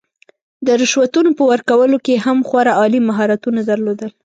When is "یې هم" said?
2.15-2.37